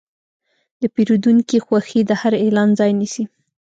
د 0.81 0.83
پیرودونکي 0.95 1.57
خوښي 1.65 2.01
د 2.05 2.11
هر 2.21 2.33
اعلان 2.43 2.69
ځای 2.79 2.91
نیسي. 2.99 3.23